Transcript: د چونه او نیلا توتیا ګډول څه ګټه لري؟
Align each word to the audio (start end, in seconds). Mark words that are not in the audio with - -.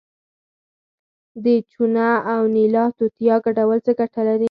د 1.43 1.45
چونه 1.71 2.05
او 2.33 2.41
نیلا 2.55 2.85
توتیا 2.97 3.35
ګډول 3.45 3.79
څه 3.85 3.91
ګټه 3.99 4.21
لري؟ 4.27 4.39